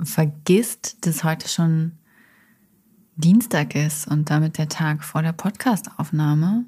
[0.00, 1.92] vergisst, dass heute schon
[3.16, 6.66] Dienstag ist und damit der Tag vor der Podcastaufnahme,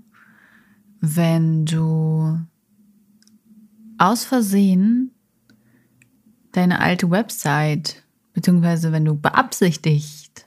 [1.00, 2.38] wenn du
[3.98, 5.12] aus Versehen
[6.52, 10.46] deine alte Website, beziehungsweise wenn du beabsichtigt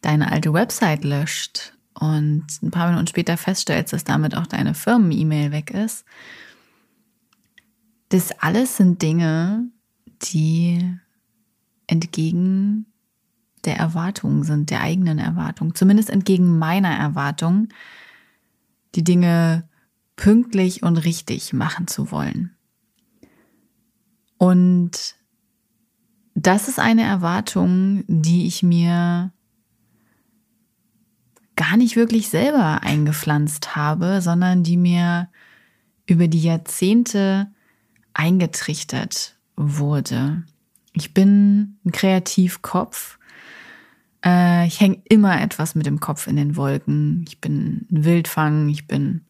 [0.00, 5.52] deine alte Website löscht und ein paar Minuten später feststellst, dass damit auch deine Firmen-E-Mail
[5.52, 6.04] weg ist,
[8.10, 9.68] das alles sind Dinge,
[10.22, 10.98] die
[11.92, 12.86] entgegen
[13.64, 17.68] der Erwartungen sind, der eigenen Erwartung, zumindest entgegen meiner Erwartung,
[18.94, 19.68] die Dinge
[20.16, 22.56] pünktlich und richtig machen zu wollen.
[24.38, 25.14] Und
[26.34, 29.32] das ist eine Erwartung, die ich mir
[31.54, 35.28] gar nicht wirklich selber eingepflanzt habe, sondern die mir
[36.06, 37.52] über die Jahrzehnte
[38.14, 40.42] eingetrichtert wurde.
[40.92, 43.18] Ich bin ein Kreativkopf.
[44.24, 47.24] Äh, ich hänge immer etwas mit dem Kopf in den Wolken.
[47.26, 48.68] Ich bin ein Wildfang.
[48.68, 49.22] Ich bin,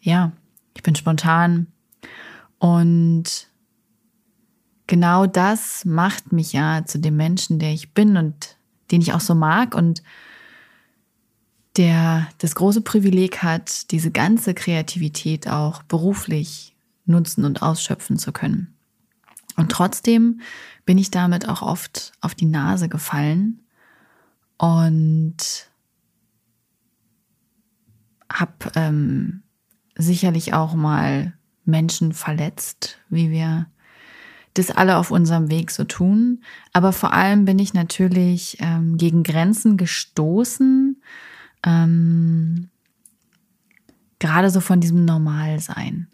[0.00, 0.32] ja,
[0.74, 1.68] ich bin spontan.
[2.58, 3.48] Und
[4.86, 8.56] genau das macht mich ja zu dem Menschen, der ich bin und
[8.90, 10.02] den ich auch so mag und
[11.76, 16.75] der das große Privileg hat, diese ganze Kreativität auch beruflich
[17.06, 18.74] nutzen und ausschöpfen zu können.
[19.56, 20.40] Und trotzdem
[20.84, 23.62] bin ich damit auch oft auf die Nase gefallen
[24.58, 25.70] und
[28.30, 29.42] habe ähm,
[29.96, 31.32] sicherlich auch mal
[31.64, 33.66] Menschen verletzt, wie wir
[34.54, 36.42] das alle auf unserem Weg so tun.
[36.72, 41.02] Aber vor allem bin ich natürlich ähm, gegen Grenzen gestoßen,
[41.64, 42.68] ähm,
[44.18, 46.08] gerade so von diesem Normalsein.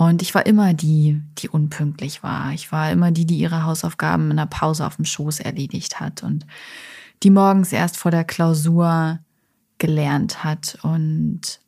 [0.00, 2.54] Und ich war immer die, die unpünktlich war.
[2.54, 6.22] Ich war immer die, die ihre Hausaufgaben in der Pause auf dem Schoß erledigt hat
[6.22, 6.46] und
[7.22, 9.18] die morgens erst vor der Klausur
[9.76, 10.78] gelernt hat.
[10.80, 11.60] Und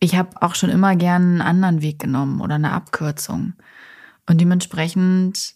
[0.00, 3.52] ich habe auch schon immer gern einen anderen Weg genommen oder eine Abkürzung.
[4.24, 5.54] Und dementsprechend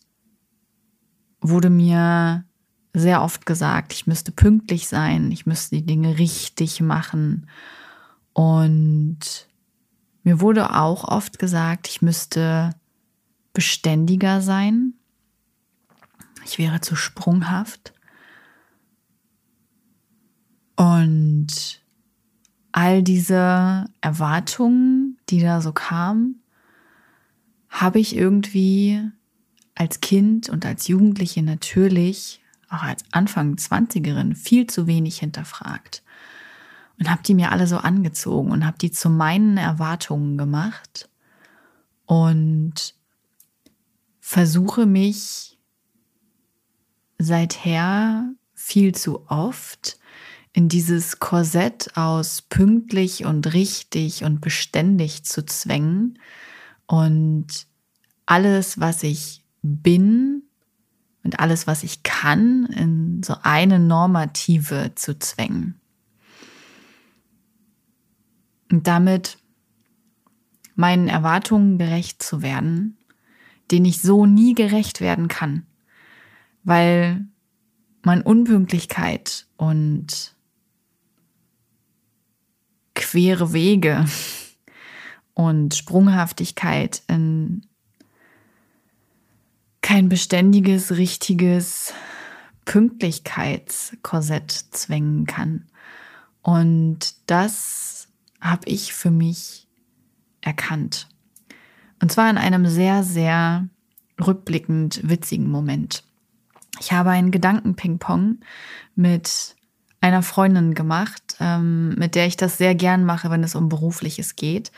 [1.40, 2.44] wurde mir
[2.92, 7.48] sehr oft gesagt, ich müsste pünktlich sein, ich müsste die Dinge richtig machen.
[8.34, 9.47] Und
[10.22, 12.74] mir wurde auch oft gesagt, ich müsste
[13.52, 14.94] beständiger sein.
[16.44, 17.92] Ich wäre zu sprunghaft.
[20.76, 21.82] Und
[22.72, 26.42] all diese Erwartungen, die da so kamen,
[27.68, 29.02] habe ich irgendwie
[29.74, 36.02] als Kind und als Jugendliche natürlich, auch als Anfang 20erin, viel zu wenig hinterfragt
[36.98, 41.08] und habe die mir alle so angezogen und habe die zu meinen Erwartungen gemacht
[42.06, 42.94] und
[44.20, 45.58] versuche mich
[47.18, 49.98] seither viel zu oft
[50.52, 56.18] in dieses Korsett aus pünktlich und richtig und beständig zu zwängen
[56.86, 57.66] und
[58.26, 60.42] alles, was ich bin
[61.22, 65.80] und alles, was ich kann, in so eine Normative zu zwängen
[68.70, 69.38] und damit
[70.74, 72.96] meinen Erwartungen gerecht zu werden,
[73.70, 75.66] denen ich so nie gerecht werden kann,
[76.62, 77.26] weil
[78.02, 80.34] man Unpünktlichkeit und
[82.94, 84.06] quere Wege
[85.34, 87.62] und Sprunghaftigkeit in
[89.80, 91.92] kein beständiges, richtiges
[92.66, 95.66] Pünktlichkeitskorsett zwängen kann.
[96.42, 97.97] Und das
[98.40, 99.66] habe ich für mich
[100.40, 101.08] erkannt.
[102.00, 103.68] Und zwar in einem sehr, sehr
[104.24, 106.04] rückblickend witzigen Moment.
[106.80, 108.38] Ich habe einen Gedankenping-Pong
[108.94, 109.56] mit
[110.00, 114.36] einer Freundin gemacht, ähm, mit der ich das sehr gern mache, wenn es um berufliches
[114.36, 114.72] geht.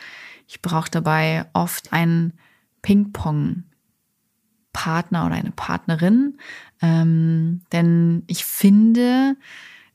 [0.47, 2.33] Ich brauche dabei oft einen
[2.81, 6.37] Ping-Pong-Partner oder eine Partnerin,
[6.81, 9.35] ähm, denn ich finde,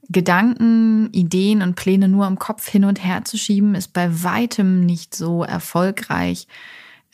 [0.08, 4.80] Gedanken, Ideen und Pläne nur im Kopf hin und her zu schieben, ist bei weitem
[4.80, 6.46] nicht so erfolgreich,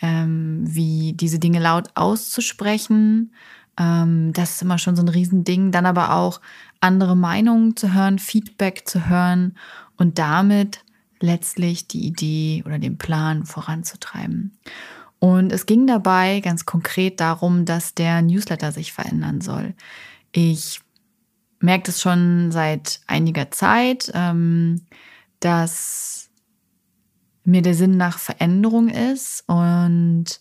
[0.00, 3.32] ähm, wie diese Dinge laut auszusprechen.
[3.78, 5.72] Ähm, das ist immer schon so ein Riesending.
[5.72, 6.40] Dann aber auch
[6.80, 9.56] andere Meinungen zu hören, Feedback zu hören
[9.96, 10.84] und damit
[11.20, 14.58] letztlich die Idee oder den Plan voranzutreiben.
[15.18, 19.74] Und es ging dabei ganz konkret darum, dass der Newsletter sich verändern soll.
[20.32, 20.81] Ich
[21.62, 24.82] merke das schon seit einiger Zeit, ähm,
[25.40, 26.30] dass
[27.44, 30.40] mir der Sinn nach Veränderung ist und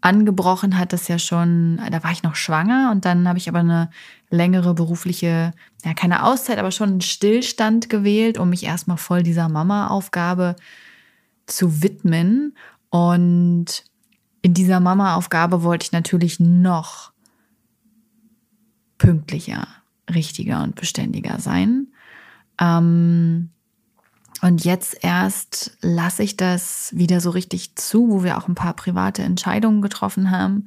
[0.00, 3.58] angebrochen hat das ja schon, da war ich noch schwanger und dann habe ich aber
[3.58, 3.90] eine
[4.30, 5.52] längere berufliche,
[5.84, 10.56] ja keine Auszeit, aber schon einen Stillstand gewählt, um mich erstmal voll dieser Mama-Aufgabe
[11.46, 12.56] zu widmen.
[12.88, 13.84] Und
[14.42, 17.12] in dieser Mama-Aufgabe wollte ich natürlich noch
[18.96, 19.68] pünktlicher,
[20.10, 21.88] richtiger und beständiger sein.
[22.60, 23.50] Ähm,
[24.42, 28.74] und jetzt erst lasse ich das wieder so richtig zu, wo wir auch ein paar
[28.74, 30.66] private Entscheidungen getroffen haben,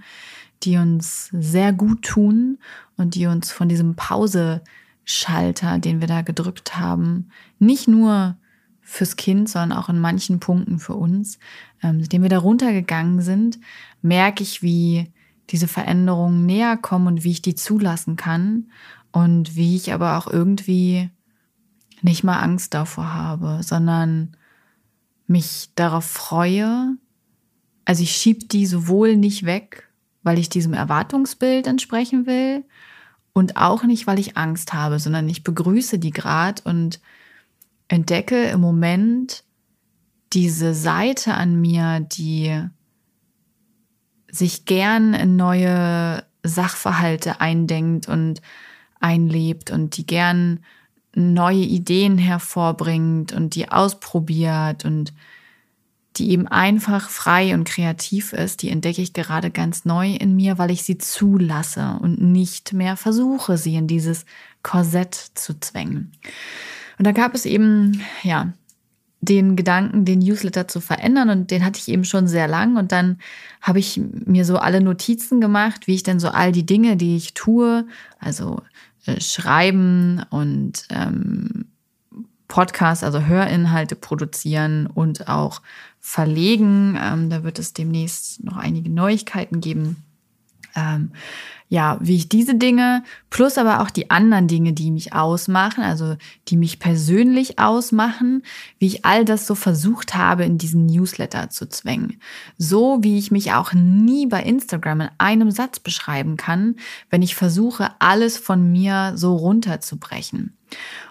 [0.63, 2.59] die uns sehr gut tun
[2.97, 7.29] und die uns von diesem Pause-Schalter, den wir da gedrückt haben,
[7.59, 8.37] nicht nur
[8.81, 11.39] fürs Kind, sondern auch in manchen Punkten für uns,
[11.81, 13.59] ähm, wir da runtergegangen sind,
[14.01, 15.11] merke ich, wie
[15.49, 18.65] diese Veränderungen näher kommen und wie ich die zulassen kann
[19.13, 21.09] und wie ich aber auch irgendwie
[22.01, 24.35] nicht mal Angst davor habe, sondern
[25.27, 26.97] mich darauf freue.
[27.85, 29.87] Also ich schieb die sowohl nicht weg,
[30.23, 32.65] weil ich diesem Erwartungsbild entsprechen will
[33.33, 36.99] und auch nicht, weil ich Angst habe, sondern ich begrüße die grad und
[37.87, 39.43] entdecke im Moment
[40.33, 42.67] diese Seite an mir, die
[44.29, 48.41] sich gern in neue Sachverhalte eindenkt und
[49.03, 50.59] einlebt und die gern
[51.15, 55.13] neue Ideen hervorbringt und die ausprobiert und
[56.17, 60.57] die eben einfach frei und kreativ ist, die entdecke ich gerade ganz neu in mir,
[60.57, 64.25] weil ich sie zulasse und nicht mehr versuche, sie in dieses
[64.61, 66.11] Korsett zu zwängen.
[66.99, 68.53] Und da gab es eben, ja,
[69.21, 72.91] den Gedanken, den Newsletter zu verändern und den hatte ich eben schon sehr lang und
[72.91, 73.19] dann
[73.61, 77.15] habe ich mir so alle Notizen gemacht, wie ich denn so all die Dinge, die
[77.15, 77.87] ich tue,
[78.19, 78.61] also
[79.05, 81.65] äh, schreiben und ähm,
[82.47, 85.61] Podcasts, also Hörinhalte produzieren und auch
[85.99, 86.97] verlegen.
[87.01, 90.03] Ähm, da wird es demnächst noch einige Neuigkeiten geben.
[90.75, 91.11] Ähm,
[91.73, 96.17] ja, wie ich diese Dinge plus aber auch die anderen Dinge, die mich ausmachen, also
[96.47, 98.43] die mich persönlich ausmachen,
[98.77, 102.21] wie ich all das so versucht habe, in diesen Newsletter zu zwängen.
[102.59, 106.75] So wie ich mich auch nie bei Instagram in einem Satz beschreiben kann,
[107.09, 110.55] wenn ich versuche, alles von mir so runterzubrechen.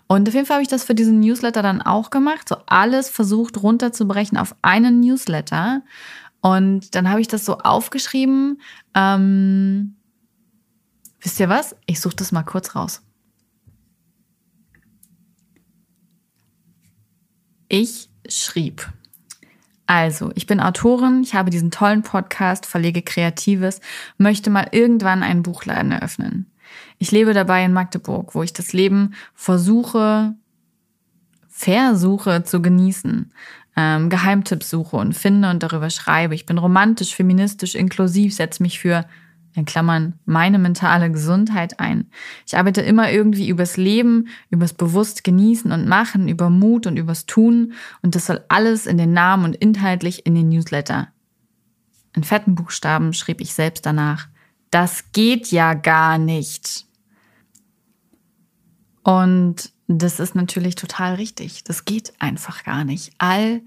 [0.06, 3.08] Und auf jeden Fall habe ich das für diesen Newsletter dann auch gemacht, so alles
[3.08, 5.82] versucht runterzubrechen auf einen Newsletter.
[6.40, 8.60] Und dann habe ich das so aufgeschrieben.
[8.94, 9.96] Ähm,
[11.22, 11.76] Wisst ihr was?
[11.86, 13.00] Ich suche das mal kurz raus.
[17.68, 18.92] Ich schrieb.
[19.86, 23.80] Also, ich bin Autorin, ich habe diesen tollen Podcast, verlege Kreatives,
[24.18, 26.50] möchte mal irgendwann einen Buchladen eröffnen.
[26.98, 30.34] Ich lebe dabei in Magdeburg, wo ich das Leben versuche,
[31.48, 33.32] versuche zu genießen,
[33.76, 36.34] ähm, Geheimtipps suche und finde und darüber schreibe.
[36.34, 39.04] Ich bin romantisch, feministisch, inklusiv, setze mich für
[39.54, 42.10] in Klammern meine mentale Gesundheit ein.
[42.46, 47.26] Ich arbeite immer irgendwie übers Leben, übers bewusst genießen und machen, über Mut und übers
[47.26, 51.08] Tun und das soll alles in den Namen und inhaltlich in den Newsletter.
[52.14, 54.28] In fetten Buchstaben schrieb ich selbst danach.
[54.70, 56.86] Das geht ja gar nicht.
[59.02, 61.64] Und das ist natürlich total richtig.
[61.64, 63.12] Das geht einfach gar nicht.
[63.18, 63.62] All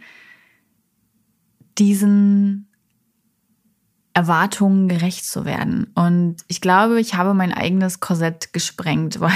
[1.77, 2.67] diesen
[4.15, 5.91] Erwartungen gerecht zu werden.
[5.93, 9.31] Und ich glaube, ich habe mein eigenes Korsett gesprengt, weil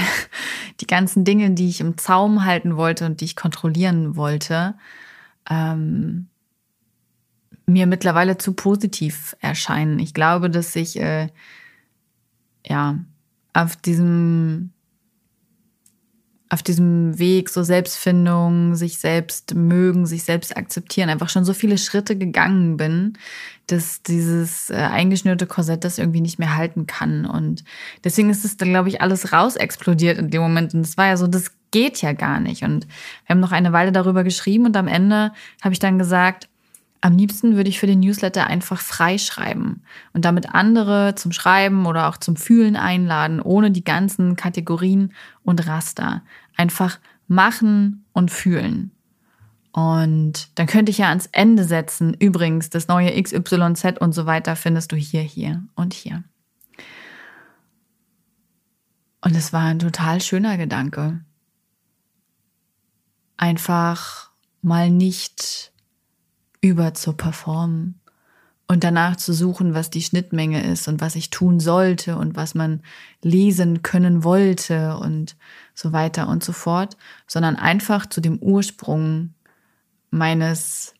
[0.80, 4.76] die ganzen Dinge, die ich im Zaum halten wollte und die ich kontrollieren wollte,
[5.50, 6.28] ähm,
[7.66, 10.00] mir mittlerweile zu positiv erscheinen.
[10.00, 11.28] Ich glaube, dass ich äh,
[12.66, 12.98] ja
[13.54, 14.72] auf diesem
[16.50, 21.78] auf diesem Weg so Selbstfindung, sich selbst mögen, sich selbst akzeptieren, einfach schon so viele
[21.78, 23.14] Schritte gegangen bin,
[23.68, 27.26] dass dieses äh, eingeschnürte Korsett das irgendwie nicht mehr halten kann.
[27.28, 27.64] Und
[28.04, 30.74] deswegen ist es dann, glaube ich, alles raus explodiert in dem Moment.
[30.74, 32.64] Und es war ja so, das geht ja gar nicht.
[32.64, 36.49] Und wir haben noch eine Weile darüber geschrieben und am Ende habe ich dann gesagt,
[37.02, 42.10] am liebsten würde ich für den Newsletter einfach freischreiben und damit andere zum Schreiben oder
[42.10, 45.14] auch zum Fühlen einladen, ohne die ganzen Kategorien
[45.44, 46.24] und Raster.
[46.58, 48.92] Einfach machen und fühlen.
[49.72, 54.56] Und dann könnte ich ja ans Ende setzen, übrigens, das neue XYZ und so weiter
[54.56, 56.24] findest du hier, hier und hier.
[59.22, 61.22] Und es war ein total schöner Gedanke.
[63.38, 65.72] Einfach mal nicht
[66.62, 68.00] über zu performen
[68.68, 72.54] und danach zu suchen, was die Schnittmenge ist und was ich tun sollte und was
[72.54, 72.82] man
[73.24, 75.36] lesen können wollte und
[75.74, 79.34] so weiter und so fort, sondern einfach zu dem Ursprung
[80.12, 80.94] meines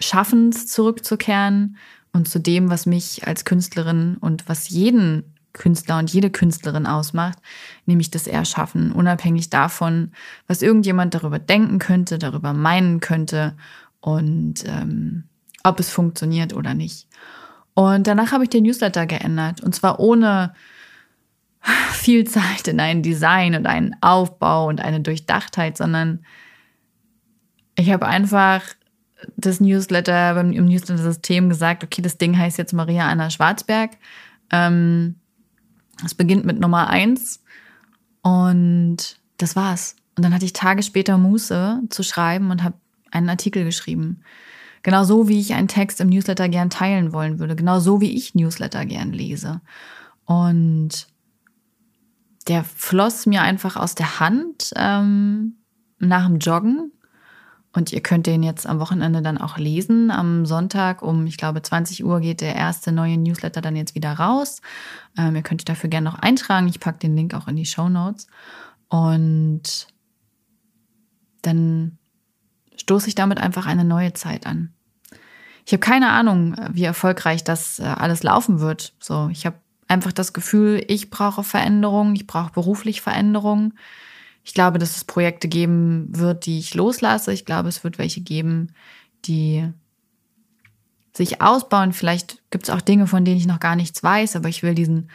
[0.00, 1.76] Schaffens zurückzukehren
[2.12, 7.38] und zu dem, was mich als Künstlerin und was jeden Künstler und jede Künstlerin ausmacht,
[7.86, 10.12] nämlich das Erschaffen, unabhängig davon,
[10.46, 13.56] was irgendjemand darüber denken könnte, darüber meinen könnte
[14.06, 15.24] und ähm,
[15.64, 17.08] ob es funktioniert oder nicht.
[17.74, 20.54] Und danach habe ich den Newsletter geändert und zwar ohne
[21.90, 26.24] viel Zeit in ein Design und einen Aufbau und eine Durchdachtheit, sondern
[27.74, 28.62] ich habe einfach
[29.36, 33.90] das Newsletter im Newsletter-System gesagt, okay, das Ding heißt jetzt Maria Anna Schwarzberg.
[34.52, 35.16] Ähm,
[36.04, 37.42] es beginnt mit Nummer eins
[38.22, 39.96] und das war's.
[40.16, 42.76] Und dann hatte ich Tage später Muße zu schreiben und habe
[43.16, 44.22] einen Artikel geschrieben.
[44.82, 47.56] Genau so, wie ich einen Text im Newsletter gern teilen wollen würde.
[47.56, 49.60] Genau so, wie ich Newsletter gern lese.
[50.24, 51.08] Und
[52.46, 55.56] der floss mir einfach aus der Hand ähm,
[55.98, 56.92] nach dem Joggen.
[57.72, 60.10] Und ihr könnt den jetzt am Wochenende dann auch lesen.
[60.10, 64.12] Am Sonntag um, ich glaube, 20 Uhr geht der erste neue Newsletter dann jetzt wieder
[64.12, 64.62] raus.
[65.18, 66.68] Ähm, ihr könnt dafür gerne noch eintragen.
[66.68, 68.28] Ich packe den Link auch in die Show Notes.
[68.88, 69.88] Und
[71.42, 71.98] dann
[72.86, 74.72] stoße ich damit einfach eine neue Zeit an.
[75.64, 78.94] Ich habe keine Ahnung, wie erfolgreich das äh, alles laufen wird.
[79.00, 79.56] So, ich habe
[79.88, 83.74] einfach das Gefühl, ich brauche Veränderung, ich brauche beruflich Veränderung.
[84.44, 87.32] Ich glaube, dass es Projekte geben wird, die ich loslasse.
[87.32, 88.72] Ich glaube, es wird welche geben,
[89.24, 89.68] die
[91.12, 91.92] sich ausbauen.
[91.92, 94.76] Vielleicht gibt es auch Dinge, von denen ich noch gar nichts weiß, aber ich will
[94.76, 95.10] diesen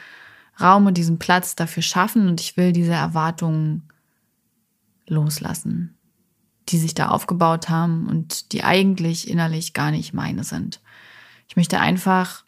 [0.59, 3.87] Raum und diesen Platz dafür schaffen und ich will diese Erwartungen
[5.07, 5.97] loslassen,
[6.69, 10.81] die sich da aufgebaut haben und die eigentlich innerlich gar nicht meine sind.
[11.47, 12.45] Ich möchte einfach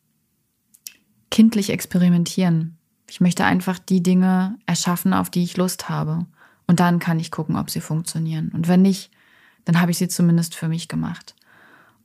[1.29, 2.77] kindlich experimentieren.
[3.10, 6.25] Ich möchte einfach die Dinge erschaffen, auf die ich Lust habe.
[6.67, 8.50] Und dann kann ich gucken, ob sie funktionieren.
[8.53, 9.12] Und wenn nicht,
[9.65, 11.36] dann habe ich sie zumindest für mich gemacht.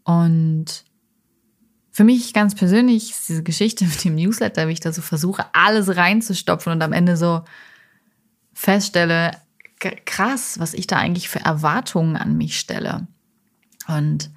[0.05, 0.85] Und
[1.91, 5.45] für mich ganz persönlich ist diese Geschichte mit dem Newsletter, wie ich da so versuche,
[5.53, 7.43] alles reinzustopfen und am Ende so
[8.53, 9.33] feststelle,
[9.81, 13.07] krass, was ich da eigentlich für Erwartungen an mich stelle.
[13.87, 14.31] Und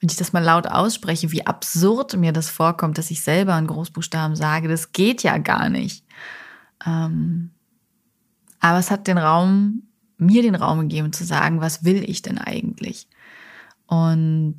[0.00, 3.66] wenn ich das mal laut ausspreche, wie absurd mir das vorkommt, dass ich selber in
[3.66, 6.04] Großbuchstaben sage, das geht ja gar nicht.
[6.86, 7.50] Ähm,
[8.60, 9.82] aber es hat den Raum,
[10.16, 13.08] mir den Raum gegeben zu sagen, was will ich denn eigentlich?
[13.86, 14.56] Und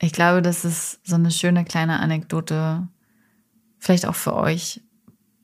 [0.00, 2.88] ich glaube, das ist so eine schöne kleine Anekdote,
[3.78, 4.80] vielleicht auch für euch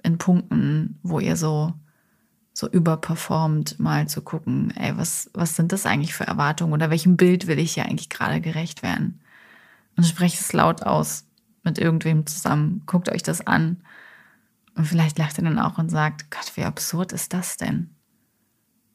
[0.02, 1.72] in Punkten, wo ihr so
[2.56, 7.18] so überperformt, mal zu gucken, ey, was, was sind das eigentlich für Erwartungen oder welchem
[7.18, 9.20] Bild will ich hier eigentlich gerade gerecht werden?
[9.94, 11.26] Und sprecht es laut aus
[11.64, 12.82] mit irgendwem zusammen.
[12.86, 13.82] Guckt euch das an
[14.74, 17.90] und vielleicht lacht ihr dann auch und sagt, Gott, wie absurd ist das denn?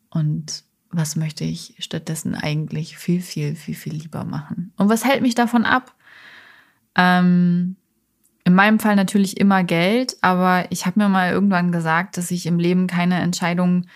[0.10, 4.74] Und was möchte ich stattdessen eigentlich viel, viel, viel, viel lieber machen?
[4.75, 5.94] Und was hält mich davon ab?
[6.96, 7.75] Ähm,
[8.51, 12.46] in meinem Fall natürlich immer Geld, aber ich habe mir mal irgendwann gesagt, dass ich
[12.46, 13.88] im Leben keine Entscheidungen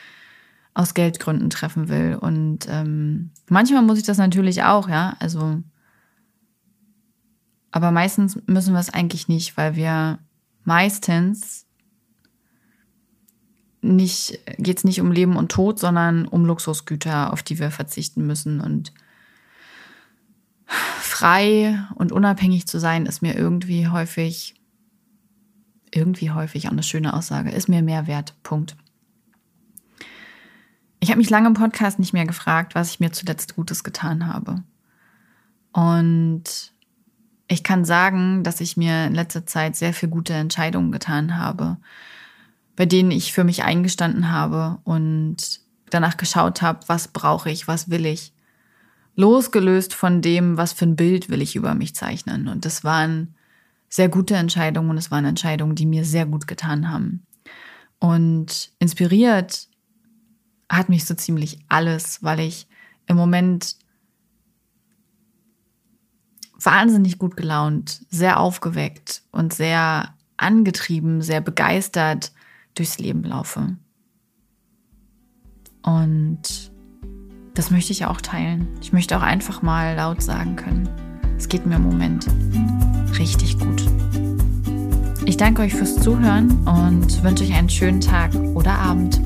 [0.73, 2.15] aus Geldgründen treffen will.
[2.15, 5.17] Und ähm, manchmal muss ich das natürlich auch, ja.
[5.19, 5.61] Also,
[7.71, 10.19] aber meistens müssen wir es eigentlich nicht, weil wir
[10.63, 11.65] meistens
[13.81, 18.25] nicht, geht es nicht um Leben und Tod, sondern um Luxusgüter, auf die wir verzichten
[18.25, 18.61] müssen.
[18.61, 18.93] Und
[21.15, 24.55] frei und unabhängig zu sein, ist mir irgendwie häufig,
[25.91, 28.33] irgendwie häufig auch eine schöne Aussage, ist mir mehr wert.
[28.43, 28.75] Punkt.
[30.99, 34.27] Ich habe mich lange im Podcast nicht mehr gefragt, was ich mir zuletzt Gutes getan
[34.27, 34.63] habe.
[35.71, 36.73] Und
[37.47, 41.77] ich kann sagen, dass ich mir in letzter Zeit sehr viel gute Entscheidungen getan habe
[42.75, 47.89] bei denen ich für mich eingestanden habe und danach geschaut habe, was brauche ich, was
[47.89, 48.33] will ich.
[49.15, 52.47] Losgelöst von dem, was für ein Bild will ich über mich zeichnen.
[52.47, 53.35] Und das waren
[53.89, 57.25] sehr gute Entscheidungen und es waren Entscheidungen, die mir sehr gut getan haben.
[57.99, 59.69] Und inspiriert
[60.69, 62.67] hat mich so ziemlich alles, weil ich
[63.07, 63.77] im Moment
[66.59, 72.33] wahnsinnig gut gelaunt, sehr aufgeweckt und sehr angetrieben, sehr begeistert
[72.73, 73.77] durchs Leben laufe.
[75.83, 76.71] Und
[77.55, 78.67] das möchte ich auch teilen.
[78.81, 80.87] Ich möchte auch einfach mal laut sagen können.
[81.37, 82.27] Es geht mir im Moment
[83.17, 83.83] richtig gut.
[85.25, 89.19] Ich danke euch fürs Zuhören und wünsche euch einen schönen Tag oder Abend.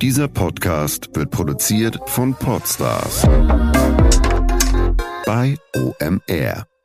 [0.00, 3.26] Dieser Podcast wird produziert von Podstars
[5.26, 6.77] bei OMR.